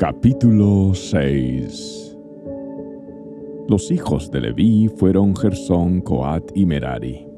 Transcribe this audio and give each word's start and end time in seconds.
Capítulo 0.00 0.94
6 0.94 2.16
Los 3.68 3.90
hijos 3.90 4.30
de 4.30 4.40
Leví 4.40 4.88
fueron 4.96 5.36
Gersón, 5.36 6.00
Coat 6.00 6.52
y 6.54 6.64
Merari. 6.64 7.28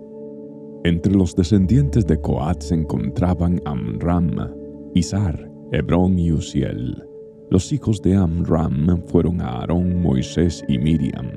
Entre 0.85 1.13
los 1.13 1.35
descendientes 1.35 2.07
de 2.07 2.21
Coat 2.21 2.63
se 2.63 2.77
encontraban 2.77 3.61
Amram, 3.65 4.55
Izar, 4.95 5.51
Hebrón 5.73 6.21
y 6.21 6.31
Uziel. 6.31 7.03
Los 7.51 7.73
hijos 7.73 8.01
de 8.01 8.15
Amram 8.15 9.03
fueron 9.09 9.41
Aarón, 9.41 10.01
Moisés 10.01 10.63
y 10.69 10.79
Miriam. 10.79 11.33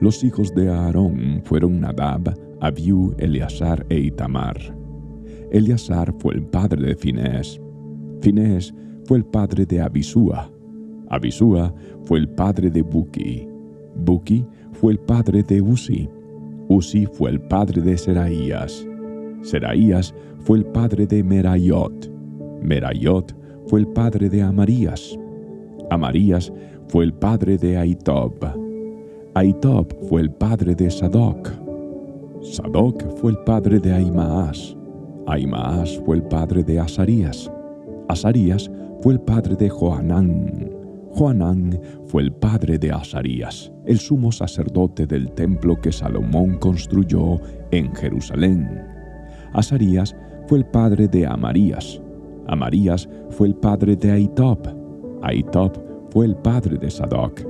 Los 0.00 0.24
hijos 0.24 0.54
de 0.54 0.70
Aarón 0.70 1.42
fueron 1.44 1.82
Nadab, 1.82 2.34
Abiú, 2.62 3.14
Eleazar 3.18 3.84
e 3.90 3.98
Itamar. 3.98 4.56
Eleazar 5.50 6.14
fue 6.18 6.32
el 6.32 6.46
padre 6.46 6.88
de 6.88 6.96
Finés. 6.96 7.60
Finés 8.22 8.72
fue 9.06 9.18
el 9.18 9.24
padre 9.24 9.64
de 9.66 9.80
Abisúa. 9.80 10.50
Abisúa 11.08 11.72
fue 12.04 12.18
el 12.18 12.28
padre 12.28 12.70
de 12.70 12.82
Buki. 12.82 13.48
Buki 14.04 14.44
fue 14.72 14.92
el 14.92 14.98
padre 14.98 15.42
de 15.42 15.60
Uzi. 15.60 16.08
Uzi 16.68 17.06
fue 17.06 17.30
el 17.30 17.40
padre 17.40 17.80
de 17.80 17.96
Seraías. 17.96 18.86
Seraías 19.42 20.14
fue 20.40 20.58
el 20.58 20.66
padre 20.66 21.06
de 21.06 21.22
Merayot. 21.22 22.10
Merayot 22.62 23.34
fue 23.68 23.80
el 23.80 23.86
padre 23.88 24.28
de 24.28 24.42
Amarías. 24.42 25.16
Amarías 25.90 26.52
fue 26.88 27.04
el 27.04 27.14
padre 27.14 27.56
de 27.58 27.76
Aitob. 27.76 28.34
Aitob 29.34 29.94
fue 30.08 30.22
el 30.22 30.30
padre 30.30 30.74
de 30.74 30.90
Sadoc. 30.90 31.50
Sadoc 32.42 33.02
fue 33.18 33.32
el 33.32 33.38
padre 33.44 33.78
de 33.78 33.92
Aimaas. 33.92 34.76
Aimaas 35.26 36.00
fue 36.04 36.16
el 36.16 36.22
padre 36.24 36.64
de 36.64 36.80
Asarías. 36.80 37.50
Asarías 38.08 38.70
fue 39.06 39.12
el 39.12 39.20
padre 39.20 39.54
de 39.54 39.68
Joanán. 39.68 40.68
Joanán 41.12 41.80
fue 42.06 42.22
el 42.24 42.32
padre 42.32 42.76
de 42.76 42.90
Asarías, 42.90 43.70
el 43.84 44.00
sumo 44.00 44.32
sacerdote 44.32 45.06
del 45.06 45.30
templo 45.30 45.80
que 45.80 45.92
Salomón 45.92 46.58
construyó 46.58 47.40
en 47.70 47.94
Jerusalén. 47.94 48.82
Asarías 49.52 50.16
fue 50.48 50.58
el 50.58 50.66
padre 50.66 51.06
de 51.06 51.24
Amarías. 51.24 52.02
Amarías 52.48 53.08
fue 53.30 53.46
el 53.46 53.54
padre 53.54 53.94
de 53.94 54.10
Aitob. 54.10 54.58
Aitob 55.22 55.78
fue 56.10 56.26
el 56.26 56.34
padre 56.34 56.76
de 56.76 56.90
Sadoc. 56.90 57.46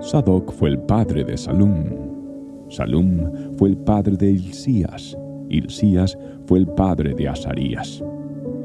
Sadoc 0.00 0.52
fue 0.52 0.68
el 0.68 0.78
padre 0.78 1.24
de 1.24 1.36
Salum. 1.36 1.86
Salum 2.68 3.32
fue 3.58 3.70
el 3.70 3.78
padre 3.78 4.16
de 4.16 4.30
Hilcías. 4.30 5.18
Hilcías 5.48 6.16
fue 6.46 6.60
el 6.60 6.68
padre 6.68 7.14
de 7.14 7.26
Asarías. 7.26 8.00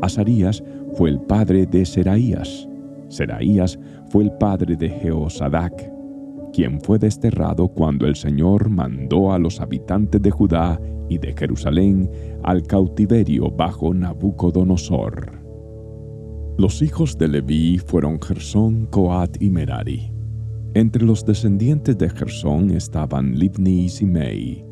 Asarías 0.02 0.64
fue 0.94 1.10
el 1.10 1.20
padre 1.20 1.66
de 1.66 1.86
Seraías. 1.86 2.68
Seraías 3.10 3.80
fue 4.10 4.24
el 4.24 4.32
padre 4.34 4.76
de 4.76 4.90
Jeosadac, 4.90 5.92
quien 6.54 6.80
fue 6.82 7.00
desterrado 7.00 7.68
cuando 7.68 8.06
el 8.06 8.16
Señor 8.16 8.70
mandó 8.70 9.32
a 9.32 9.40
los 9.40 9.60
habitantes 9.60 10.22
de 10.22 10.32
Judá 10.32 10.80
y 11.10 11.18
de 11.18 11.34
Jerusalén 11.34 12.10
al 12.44 12.64
cautiverio 12.64 13.52
bajo 13.52 13.94
Nabucodonosor. 13.94 15.44
Los 16.58 16.82
hijos 16.82 17.18
de 17.18 17.28
Leví 17.28 17.78
fueron 17.80 18.22
Gersón, 18.22 18.86
Coat 18.86 19.42
y 19.42 19.50
Merari. 19.50 20.12
Entre 20.74 21.04
los 21.04 21.26
descendientes 21.26 21.98
de 21.98 22.10
Gersón 22.10 22.72
estaban 22.72 23.38
Libni 23.38 23.86
y 23.86 23.90
Simei. 23.90 24.66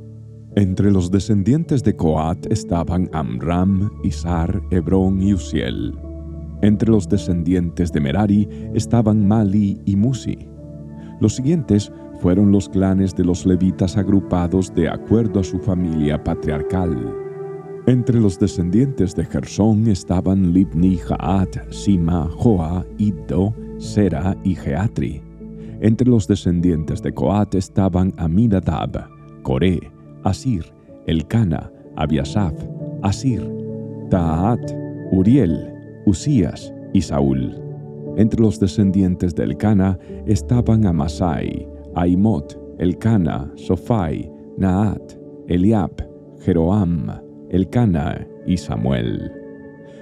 Entre 0.55 0.91
los 0.91 1.09
descendientes 1.09 1.81
de 1.81 1.95
Coat 1.95 2.45
estaban 2.51 3.09
Amram, 3.11 3.89
Isar, 4.03 4.61
Hebrón 4.69 5.19
y 5.19 5.33
Uziel. 5.33 5.97
Entre 6.61 6.89
los 6.89 7.09
descendientes 7.09 7.91
de 7.91 7.99
Merari 7.99 8.47
estaban 8.75 9.27
Mali 9.27 9.81
y 9.85 9.95
Musi. 9.95 10.37
Los 11.19 11.35
siguientes 11.35 11.91
fueron 12.21 12.51
los 12.51 12.69
clanes 12.69 13.15
de 13.15 13.23
los 13.23 13.47
levitas 13.47 13.97
agrupados 13.97 14.71
de 14.75 14.89
acuerdo 14.89 15.39
a 15.39 15.43
su 15.43 15.57
familia 15.57 16.23
patriarcal. 16.23 17.13
Entre 17.87 18.19
los 18.19 18.37
descendientes 18.37 19.15
de 19.15 19.25
Gersón 19.25 19.87
estaban 19.87 20.53
Libni, 20.53 20.97
Jaat, 20.97 21.71
Sima, 21.71 22.29
Joa, 22.29 22.85
Iddo, 22.99 23.55
Sera 23.79 24.37
y 24.43 24.53
Geatri. 24.53 25.23
Entre 25.81 26.07
los 26.07 26.27
descendientes 26.27 27.01
de 27.01 27.11
Coat 27.11 27.55
estaban 27.55 28.13
Aminadab, 28.17 29.09
Coré, 29.41 29.91
Asir, 30.23 30.65
Elcana, 31.07 31.71
Abiasaf, 31.95 32.53
Asir, 33.01 33.41
Taat, 34.09 34.71
Uriel, 35.11 35.73
Usías 36.05 36.73
y 36.93 37.01
Saúl. 37.01 37.59
Entre 38.17 38.39
los 38.39 38.59
descendientes 38.59 39.35
de 39.35 39.43
Elcana 39.43 39.97
estaban 40.25 40.85
Amasai, 40.85 41.67
Aimot, 41.95 42.59
Elcana, 42.79 43.51
Sofai, 43.55 44.31
Naat, 44.57 45.13
Eliab, 45.47 45.91
Jeroam, 46.41 47.09
Elcana 47.49 48.27
y 48.45 48.57
Samuel. 48.57 49.31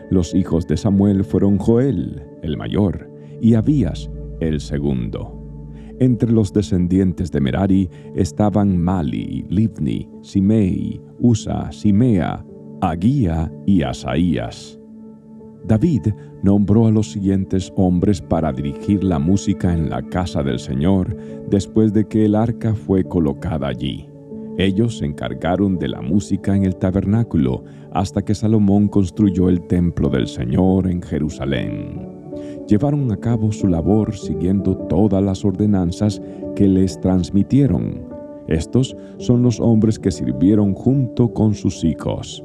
Los 0.10 0.36
hijos 0.36 0.68
de 0.68 0.78
Samuel 0.78 1.24
fueron 1.24 1.58
Joel, 1.58 2.22
el 2.42 2.58
mayor, 2.58 3.10
y 3.40 3.54
Abías, 3.54 4.10
el 4.40 4.60
segundo. 4.60 5.41
Entre 6.02 6.32
los 6.32 6.52
descendientes 6.52 7.30
de 7.30 7.40
Merari 7.40 7.88
estaban 8.16 8.76
Mali, 8.76 9.46
Livni, 9.50 10.10
Simei, 10.24 11.00
Usa, 11.20 11.72
Simea, 11.72 12.44
Aguía 12.82 13.54
y 13.68 13.84
Asaías. 13.84 14.80
David 15.64 16.08
nombró 16.42 16.88
a 16.88 16.92
los 16.92 17.12
siguientes 17.12 17.72
hombres 17.76 18.20
para 18.20 18.52
dirigir 18.52 19.04
la 19.04 19.20
música 19.20 19.72
en 19.72 19.92
la 19.92 20.02
casa 20.02 20.42
del 20.42 20.58
Señor 20.58 21.16
después 21.52 21.94
de 21.94 22.08
que 22.08 22.26
el 22.26 22.34
arca 22.34 22.74
fue 22.74 23.04
colocada 23.04 23.68
allí. 23.68 24.10
Ellos 24.58 24.98
se 24.98 25.06
encargaron 25.06 25.78
de 25.78 25.90
la 25.90 26.02
música 26.02 26.56
en 26.56 26.66
el 26.66 26.78
tabernáculo 26.78 27.64
hasta 27.94 28.24
que 28.24 28.34
Salomón 28.34 28.88
construyó 28.88 29.50
el 29.50 29.62
templo 29.68 30.10
del 30.10 30.26
Señor 30.26 30.88
en 30.88 31.04
Jerusalén. 31.04 32.11
Llevaron 32.72 33.12
a 33.12 33.18
cabo 33.18 33.52
su 33.52 33.68
labor 33.68 34.16
siguiendo 34.16 34.78
todas 34.88 35.22
las 35.22 35.44
ordenanzas 35.44 36.22
que 36.56 36.70
les 36.70 36.98
transmitieron. 37.02 38.08
Estos 38.48 38.96
son 39.18 39.44
los 39.44 39.60
hombres 39.60 40.00
que 40.00 40.10
sirvieron 40.10 40.74
junto 40.74 41.34
con 41.34 41.54
sus 41.54 41.84
hijos. 41.84 42.42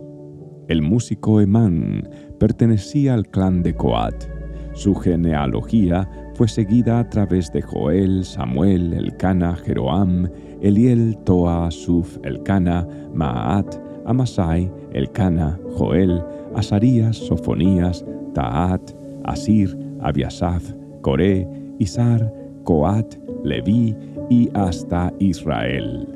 El 0.67 0.83
músico 0.83 1.41
Emán 1.41 2.09
pertenecía 2.41 3.15
al 3.15 3.29
clan 3.29 3.63
de 3.63 3.77
Coat. 3.77 4.25
Su 4.73 4.97
genealogía 4.97 6.11
fue 6.35 6.49
seguida 6.49 6.99
a 6.99 7.09
través 7.09 7.53
de 7.53 7.63
Joel, 7.63 8.25
Samuel, 8.25 8.95
Elcana, 8.95 9.55
Jeroam, 9.55 10.29
Eliel, 10.61 11.17
Toa, 11.19 11.71
Suf, 11.71 12.19
Elcana, 12.25 12.85
Maat, 13.15 13.77
Amasai, 14.05 14.73
Elcana, 14.91 15.57
Joel, 15.77 16.21
Asarías, 16.57 17.17
Sofonías, 17.17 18.05
Taat, 18.35 18.91
Asir, 19.23 19.86
Abiasaf, 20.01 20.73
Coré, 21.03 21.47
Isar, 21.79 22.33
Coat, 22.65 23.15
Leví 23.45 23.95
y 24.31 24.49
hasta 24.55 25.13
Israel. 25.19 26.09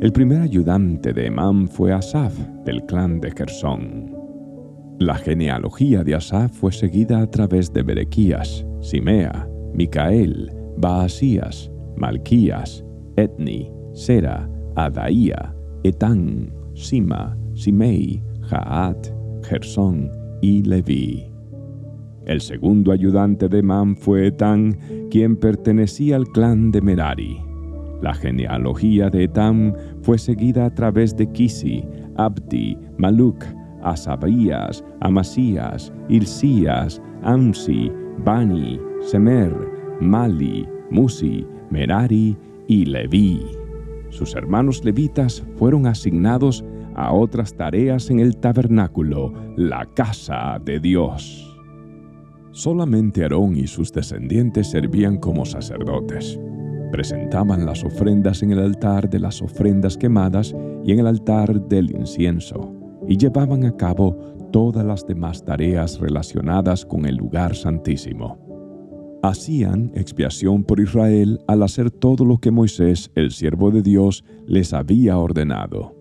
El 0.00 0.12
primer 0.12 0.40
ayudante 0.40 1.12
de 1.12 1.26
Emán 1.26 1.68
fue 1.68 1.92
Asaf, 1.92 2.34
del 2.64 2.82
clan 2.86 3.20
de 3.20 3.30
Gersón. 3.32 4.16
La 4.98 5.14
genealogía 5.14 6.02
de 6.02 6.14
Asaf 6.14 6.52
fue 6.52 6.72
seguida 6.72 7.20
a 7.20 7.30
través 7.30 7.72
de 7.72 7.82
Berequías, 7.82 8.66
Simea, 8.80 9.48
Micael, 9.74 10.52
Baasías, 10.78 11.70
Malquías, 11.96 12.84
Etni, 13.16 13.70
Sera, 13.92 14.48
Adaía, 14.76 15.54
Etán, 15.84 16.52
Sima, 16.74 17.36
Simei, 17.54 18.22
Jaat, 18.42 19.08
Gersón 19.42 20.10
y 20.40 20.62
Leví. 20.62 21.29
El 22.30 22.40
segundo 22.40 22.92
ayudante 22.92 23.48
de 23.48 23.58
Emán 23.58 23.96
fue 23.96 24.28
Etán, 24.28 24.78
quien 25.10 25.34
pertenecía 25.34 26.14
al 26.14 26.28
clan 26.28 26.70
de 26.70 26.80
Merari. 26.80 27.42
La 28.02 28.14
genealogía 28.14 29.10
de 29.10 29.24
Etam 29.24 29.74
fue 30.02 30.16
seguida 30.16 30.66
a 30.66 30.72
través 30.72 31.16
de 31.16 31.26
Kisi, 31.32 31.82
Abdi, 32.14 32.78
Maluk, 32.98 33.44
Asabías, 33.82 34.84
Amasías, 35.00 35.92
Ilcías, 36.08 37.02
Amsi, 37.24 37.90
Bani, 38.24 38.78
Semer, 39.00 39.52
Mali, 40.00 40.68
Musi, 40.88 41.44
Merari 41.70 42.38
y 42.68 42.84
Leví. 42.84 43.44
Sus 44.10 44.36
hermanos 44.36 44.84
levitas 44.84 45.44
fueron 45.56 45.84
asignados 45.88 46.64
a 46.94 47.12
otras 47.12 47.56
tareas 47.56 48.08
en 48.08 48.20
el 48.20 48.36
tabernáculo, 48.36 49.32
la 49.56 49.84
casa 49.96 50.60
de 50.64 50.78
Dios. 50.78 51.49
Solamente 52.52 53.22
Aarón 53.22 53.56
y 53.56 53.66
sus 53.66 53.92
descendientes 53.92 54.68
servían 54.68 55.18
como 55.18 55.44
sacerdotes. 55.44 56.38
Presentaban 56.90 57.64
las 57.64 57.84
ofrendas 57.84 58.42
en 58.42 58.50
el 58.50 58.58
altar 58.58 59.08
de 59.08 59.20
las 59.20 59.40
ofrendas 59.40 59.96
quemadas 59.96 60.54
y 60.84 60.92
en 60.92 60.98
el 60.98 61.06
altar 61.06 61.68
del 61.68 61.92
incienso, 61.92 62.74
y 63.06 63.16
llevaban 63.16 63.64
a 63.64 63.76
cabo 63.76 64.16
todas 64.52 64.84
las 64.84 65.06
demás 65.06 65.44
tareas 65.44 66.00
relacionadas 66.00 66.84
con 66.84 67.06
el 67.06 67.16
lugar 67.16 67.54
santísimo. 67.54 68.38
hacían 69.22 69.92
expiación 69.94 70.64
por 70.64 70.80
Israel 70.80 71.40
al 71.46 71.62
hacer 71.62 71.90
todo 71.90 72.24
lo 72.24 72.38
que 72.38 72.50
Moisés, 72.50 73.10
el 73.14 73.30
siervo 73.30 73.70
de 73.70 73.82
Dios, 73.82 74.24
les 74.46 74.72
había 74.72 75.18
ordenado. 75.18 75.99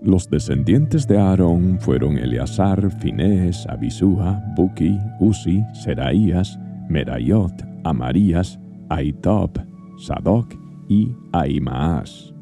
Los 0.00 0.30
descendientes 0.30 1.08
de 1.08 1.18
Aarón 1.18 1.78
fueron 1.80 2.18
Eleazar, 2.18 2.88
Finés, 3.00 3.66
Abisúa, 3.66 4.40
Buki, 4.56 4.96
Uzi, 5.18 5.64
Seraías, 5.72 6.56
Merayot, 6.88 7.52
Amarías, 7.82 8.60
Aitob, 8.90 9.50
Sadoc 9.98 10.54
y 10.88 11.12
Ahimaas. 11.32 12.32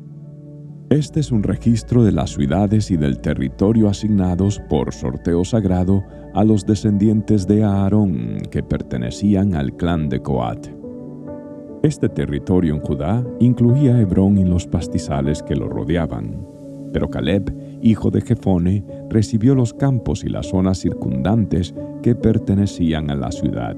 Este 0.91 1.20
es 1.20 1.32
un 1.32 1.43
registro 1.43 2.05
de 2.05 2.12
las 2.12 2.31
ciudades 2.31 2.91
y 2.91 2.97
del 2.99 3.19
territorio 3.20 3.88
asignados 3.88 4.61
por 4.69 4.93
sorteo 4.93 5.44
sagrado 5.44 6.05
a 6.35 6.44
los 6.44 6.67
descendientes 6.67 7.47
de 7.47 7.64
Aarón 7.64 8.43
que 8.50 8.62
pertenecían 8.62 9.55
al 9.55 9.75
clan 9.76 10.11
de 10.11 10.20
Coat. 10.20 10.69
Este 11.82 12.09
territorio 12.09 12.75
en 12.75 12.81
Judá 12.81 13.25
incluía 13.41 13.99
Hebrón 13.99 14.37
y 14.38 14.44
los 14.44 14.67
pastizales 14.67 15.43
que 15.43 15.56
lo 15.56 15.69
rodeaban, 15.69 16.56
pero 16.97 17.11
Caleb, 17.11 17.55
hijo 17.83 18.11
de 18.11 18.23
Jefone, 18.23 18.83
recibió 19.11 19.55
los 19.55 19.75
campos 19.75 20.25
y 20.25 20.31
las 20.31 20.47
zonas 20.47 20.79
circundantes 20.79 21.75
que 22.03 22.15
pertenecían 22.15 23.11
a 23.11 23.15
la 23.15 23.31
ciudad. 23.31 23.77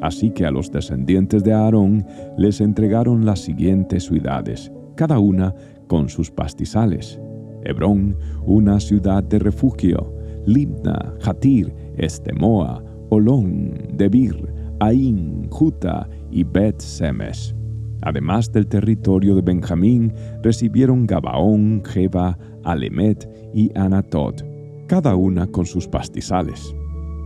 Así 0.00 0.30
que 0.30 0.46
a 0.46 0.50
los 0.50 0.72
descendientes 0.72 1.44
de 1.44 1.52
Aarón 1.52 2.06
les 2.38 2.62
entregaron 2.62 3.26
las 3.26 3.40
siguientes 3.40 4.04
ciudades, 4.04 4.72
cada 4.94 5.18
una 5.18 5.54
con 5.88 6.08
sus 6.08 6.30
pastizales. 6.30 7.20
Hebrón, 7.64 8.16
una 8.46 8.80
ciudad 8.80 9.22
de 9.22 9.40
refugio, 9.40 10.14
Libna, 10.46 11.12
Jatir, 11.20 11.70
Estemoa, 11.98 12.82
Olón, 13.10 13.74
Debir, 13.92 14.54
Ain, 14.80 15.50
Juta 15.50 16.08
y 16.30 16.44
Bet 16.44 16.80
Semes. 16.80 17.57
Además 18.02 18.52
del 18.52 18.66
territorio 18.66 19.34
de 19.34 19.42
Benjamín, 19.42 20.12
recibieron 20.42 21.06
Gabaón, 21.06 21.82
Jeba, 21.84 22.38
Alemet 22.64 23.28
y 23.54 23.76
Anatot, 23.76 24.44
cada 24.86 25.16
una 25.16 25.46
con 25.46 25.66
sus 25.66 25.88
pastizales. 25.88 26.74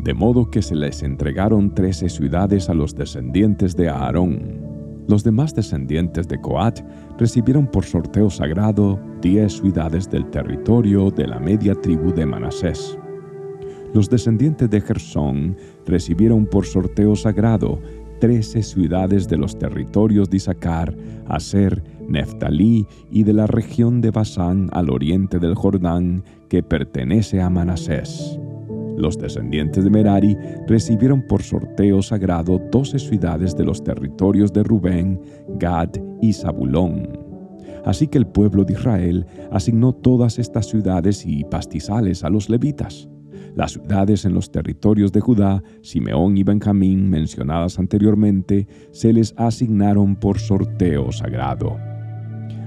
De 0.02 0.14
modo 0.14 0.50
que 0.50 0.62
se 0.62 0.74
les 0.74 1.02
entregaron 1.02 1.74
trece 1.74 2.08
ciudades 2.08 2.68
a 2.68 2.74
los 2.74 2.94
descendientes 2.94 3.76
de 3.76 3.88
Aarón. 3.88 4.60
Los 5.08 5.22
demás 5.24 5.54
descendientes 5.54 6.26
de 6.28 6.40
Coat 6.40 6.80
recibieron 7.18 7.66
por 7.66 7.84
sorteo 7.84 8.30
sagrado 8.30 8.98
diez 9.20 9.58
ciudades 9.58 10.10
del 10.10 10.28
territorio 10.30 11.10
de 11.10 11.26
la 11.26 11.38
media 11.38 11.74
tribu 11.74 12.12
de 12.12 12.26
Manasés. 12.26 12.98
Los 13.94 14.08
descendientes 14.08 14.70
de 14.70 14.80
Gersón 14.80 15.56
recibieron 15.86 16.46
por 16.46 16.64
sorteo 16.64 17.14
sagrado 17.14 17.78
trece 18.22 18.62
ciudades 18.62 19.26
de 19.26 19.36
los 19.36 19.58
territorios 19.58 20.30
de 20.30 20.36
Isaacar, 20.36 20.96
Aser, 21.26 21.82
Neftalí 22.06 22.86
y 23.10 23.24
de 23.24 23.32
la 23.32 23.48
región 23.48 24.00
de 24.00 24.12
Basán 24.12 24.70
al 24.70 24.90
oriente 24.90 25.40
del 25.40 25.56
Jordán 25.56 26.22
que 26.48 26.62
pertenece 26.62 27.40
a 27.40 27.50
Manasés. 27.50 28.38
Los 28.96 29.18
descendientes 29.18 29.82
de 29.82 29.90
Merari 29.90 30.36
recibieron 30.68 31.26
por 31.26 31.42
sorteo 31.42 32.00
sagrado 32.00 32.60
doce 32.70 33.00
ciudades 33.00 33.56
de 33.56 33.64
los 33.64 33.82
territorios 33.82 34.52
de 34.52 34.62
Rubén, 34.62 35.20
Gad 35.58 35.90
y 36.20 36.32
Zabulón. 36.32 37.18
Así 37.84 38.06
que 38.06 38.18
el 38.18 38.26
pueblo 38.28 38.62
de 38.62 38.74
Israel 38.74 39.26
asignó 39.50 39.92
todas 39.92 40.38
estas 40.38 40.68
ciudades 40.68 41.26
y 41.26 41.42
pastizales 41.42 42.22
a 42.22 42.30
los 42.30 42.48
levitas. 42.48 43.08
Las 43.54 43.72
ciudades 43.72 44.24
en 44.24 44.34
los 44.34 44.50
territorios 44.50 45.12
de 45.12 45.20
Judá, 45.20 45.62
Simeón 45.82 46.36
y 46.36 46.42
Benjamín 46.42 47.10
mencionadas 47.10 47.78
anteriormente, 47.78 48.66
se 48.90 49.12
les 49.12 49.34
asignaron 49.36 50.16
por 50.16 50.38
sorteo 50.38 51.12
sagrado. 51.12 51.76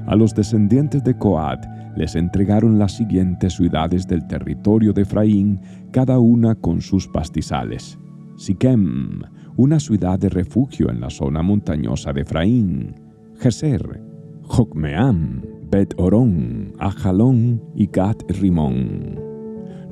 A 0.07 0.15
los 0.15 0.35
descendientes 0.35 1.03
de 1.03 1.17
Coat 1.17 1.65
les 1.95 2.15
entregaron 2.15 2.77
las 2.77 2.95
siguientes 2.95 3.53
ciudades 3.53 4.07
del 4.07 4.27
territorio 4.27 4.93
de 4.93 5.03
Efraín, 5.03 5.61
cada 5.91 6.19
una 6.19 6.55
con 6.55 6.81
sus 6.81 7.07
pastizales. 7.07 7.97
Siquem, 8.37 9.21
una 9.55 9.79
ciudad 9.79 10.19
de 10.19 10.29
refugio 10.29 10.89
en 10.89 10.99
la 10.99 11.09
zona 11.09 11.41
montañosa 11.41 12.11
de 12.11 12.21
Efraín. 12.21 12.95
Geser, 13.39 14.01
Jocmeam, 14.43 15.41
Bet 15.71 15.93
Orón, 15.97 16.73
Ajalón 16.79 17.63
y 17.75 17.87
Gat 17.87 18.21
Rimón. 18.29 19.24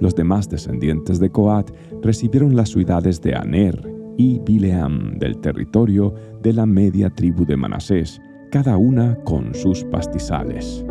Los 0.03 0.15
demás 0.15 0.49
descendientes 0.49 1.21
de 1.21 1.29
Coat 1.29 1.71
recibieron 2.01 2.57
las 2.57 2.71
ciudades 2.71 3.21
de 3.21 3.35
Aner 3.35 3.89
y 4.17 4.37
Bileam 4.39 5.17
del 5.17 5.39
territorio 5.39 6.13
de 6.41 6.51
la 6.51 6.65
media 6.65 7.09
tribu 7.09 7.45
de 7.45 7.55
Manasés, 7.55 8.21
cada 8.51 8.75
una 8.75 9.15
con 9.23 9.55
sus 9.55 9.85
pastizales 9.85 10.83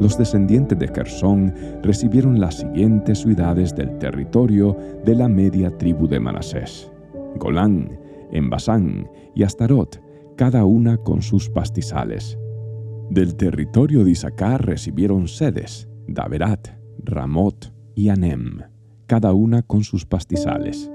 los 0.00 0.18
descendientes 0.18 0.78
de 0.78 0.88
Gersón 0.88 1.54
recibieron 1.82 2.40
las 2.40 2.56
siguientes 2.56 3.18
ciudades 3.18 3.74
del 3.74 3.98
territorio 3.98 4.76
de 5.04 5.14
la 5.14 5.28
media 5.28 5.76
tribu 5.76 6.08
de 6.08 6.18
Manasés: 6.18 6.90
Golán, 7.36 8.00
Embasán 8.32 9.08
y 9.34 9.42
Astarot, 9.42 10.02
cada 10.36 10.64
una 10.64 10.96
con 10.96 11.20
sus 11.20 11.50
pastizales. 11.50 12.38
Del 13.10 13.36
territorio 13.36 14.02
de 14.02 14.12
Isaacar 14.12 14.64
recibieron 14.64 15.28
Sedes, 15.28 15.86
Daverat, 16.08 16.68
Ramot 17.04 17.79
y 18.00 18.08
Anem, 18.08 18.60
cada 19.06 19.34
una 19.34 19.60
con 19.60 19.84
sus 19.84 20.06
pastizales. 20.06 20.90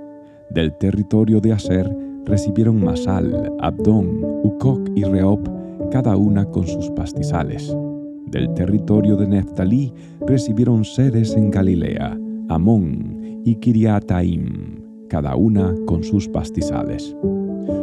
Del 0.50 0.75
territorio 0.80 1.40
de 1.40 1.54
Aser 1.54 1.96
recibieron 2.25 2.84
Masal, 2.84 3.54
Abdón, 3.60 4.22
Ucoc 4.44 4.90
y 4.96 5.04
Reob, 5.04 5.48
cada 5.92 6.18
una 6.18 6.46
con 6.46 6.66
sus 6.66 6.90
pastizales. 6.90 7.78
Del 8.25 8.52
territorio 8.56 9.18
de 9.18 9.28
Neftalí 9.28 9.94
recibieron 10.25 10.84
sedes 10.84 11.36
en 11.36 11.52
Galilea, 11.52 12.18
Amón 12.50 13.42
y 13.46 13.54
Kiriataim, 13.57 15.07
cada 15.07 15.36
una 15.36 15.75
con 15.86 16.04
sus 16.04 16.28
pastizales. 16.28 17.16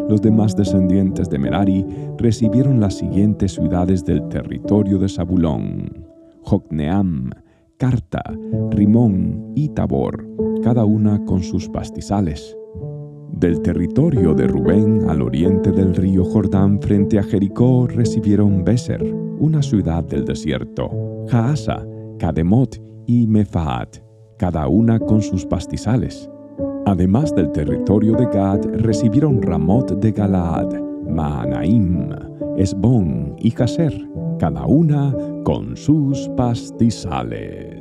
Los 0.08 0.20
demás 0.20 0.56
descendientes 0.56 1.30
de 1.30 1.38
Merari 1.38 1.86
recibieron 2.19 2.80
las 2.80 2.94
siguientes 2.94 3.52
ciudades 3.52 4.04
del 4.04 4.26
territorio 4.28 4.98
de 4.98 5.08
Zabulón: 5.08 6.08
Jocneam, 6.42 7.30
Carta, 7.82 8.23
Rimón 8.70 9.55
y 9.56 9.69
Tabor, 9.70 10.25
cada 10.62 10.84
una 10.84 11.25
con 11.25 11.43
sus 11.43 11.69
pastizales. 11.69 12.56
Del 13.32 13.61
territorio 13.61 14.34
de 14.34 14.46
Rubén 14.46 15.11
al 15.11 15.20
oriente 15.20 15.72
del 15.72 15.96
río 15.96 16.24
Jordán 16.24 16.81
frente 16.81 17.19
a 17.19 17.24
Jericó 17.24 17.89
recibieron 17.89 18.62
Beser, 18.62 19.03
una 19.03 19.62
ciudad 19.62 20.05
del 20.05 20.24
desierto, 20.24 21.24
Jaasa, 21.27 21.84
Kademot 22.20 22.81
y 23.08 23.27
Mefaat, 23.27 23.96
cada 24.39 24.69
una 24.69 25.01
con 25.01 25.20
sus 25.20 25.44
pastizales. 25.44 26.31
Además 26.86 27.34
del 27.34 27.51
territorio 27.51 28.12
de 28.12 28.27
Gad 28.27 28.65
recibieron 28.77 29.43
Ramot 29.43 29.91
de 29.98 30.12
Galaad, 30.12 30.72
Maanaim, 31.08 32.10
Esbón 32.56 33.34
y 33.41 33.51
Jaser, 33.51 34.08
cada 34.39 34.67
una 34.67 35.12
con 35.43 35.77
sus 35.77 36.29
pastizales. 36.36 37.71